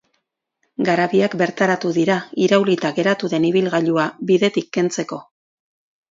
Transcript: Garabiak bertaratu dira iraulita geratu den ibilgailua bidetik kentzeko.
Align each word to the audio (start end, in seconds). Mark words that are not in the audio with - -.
Garabiak 0.85 1.33
bertaratu 1.41 1.91
dira 1.97 2.15
iraulita 2.45 2.91
geratu 2.99 3.29
den 3.33 3.45
ibilgailua 3.49 4.07
bidetik 4.31 4.71
kentzeko. 4.79 5.21